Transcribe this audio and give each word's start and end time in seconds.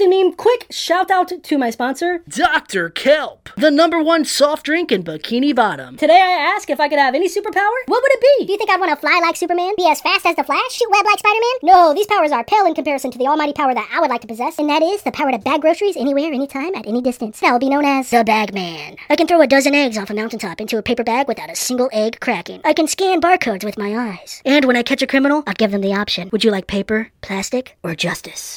Westinmeme, 0.00 0.34
quick 0.34 0.66
shout 0.70 1.10
out 1.10 1.30
to 1.42 1.58
my 1.58 1.68
sponsor. 1.68 2.22
Dr. 2.26 2.88
Kelp, 2.88 3.50
the 3.56 3.70
number 3.70 4.02
one 4.02 4.24
soft 4.24 4.64
drink 4.64 4.90
in 4.90 5.04
Bikini 5.04 5.54
Bottom. 5.54 5.98
Today 5.98 6.22
I 6.22 6.54
ask 6.54 6.70
if 6.70 6.80
I 6.80 6.88
could 6.88 6.98
have 6.98 7.14
any 7.14 7.28
superpower. 7.28 7.76
What 7.84 8.02
would 8.02 8.12
it 8.12 8.20
be? 8.38 8.46
Do 8.46 8.52
you 8.52 8.58
think 8.58 8.70
I'd 8.70 8.80
want 8.80 8.90
to 8.92 8.96
fly 8.96 9.20
like 9.22 9.36
Superman? 9.36 9.74
Be 9.76 9.86
as 9.90 10.00
fast 10.00 10.24
as 10.24 10.36
the 10.36 10.44
Flash? 10.44 10.72
Shoot 10.72 10.90
web 10.90 11.04
like 11.04 11.18
Spider-Man? 11.18 11.74
No, 11.74 11.92
these 11.92 12.06
powers 12.06 12.32
are 12.32 12.44
pale 12.44 12.64
in 12.64 12.74
comparison 12.74 13.10
to 13.10 13.18
the 13.18 13.26
almighty 13.26 13.52
power 13.52 13.74
that 13.74 13.90
I 13.92 14.00
would 14.00 14.08
like 14.08 14.22
to 14.22 14.26
possess, 14.26 14.58
and 14.58 14.70
that 14.70 14.82
is 14.82 15.02
the 15.02 15.12
power 15.12 15.32
to 15.32 15.38
bag 15.38 15.60
groceries 15.60 15.98
anywhere, 15.98 16.32
anytime, 16.32 16.74
at 16.74 16.86
any 16.86 17.02
distance. 17.02 17.40
That 17.40 17.52
will 17.52 17.58
be 17.58 17.68
known 17.68 17.84
as 17.84 18.08
the 18.08 18.24
Bag 18.24 18.54
Man. 18.54 18.96
I 19.10 19.16
can 19.16 19.26
throw 19.26 19.42
a 19.42 19.46
dozen 19.46 19.74
eggs 19.74 19.98
off 19.98 20.08
a 20.08 20.14
mountaintop 20.14 20.62
into 20.62 20.78
a 20.78 20.82
paper 20.82 21.04
bag 21.04 21.28
without 21.28 21.50
a 21.50 21.56
single 21.56 21.90
egg 21.92 22.20
cracking. 22.20 22.62
I 22.64 22.72
can 22.72 22.88
scan 22.88 23.20
barcodes 23.20 23.64
with 23.64 23.76
my 23.76 23.94
eyes. 23.94 24.40
And 24.46 24.64
when 24.64 24.76
I 24.76 24.82
catch 24.82 25.02
a 25.02 25.06
criminal, 25.06 25.42
I'll 25.46 25.54
give 25.54 25.72
them 25.72 25.82
the 25.82 25.94
option. 25.94 26.30
Would 26.32 26.44
you 26.44 26.50
like 26.50 26.66
paper, 26.66 27.10
plastic, 27.20 27.76
or 27.82 27.94
justice? 27.94 28.48